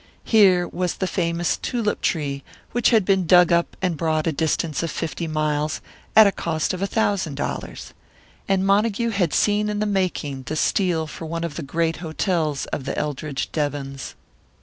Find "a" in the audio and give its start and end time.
4.25-4.31, 6.25-6.31, 6.81-6.87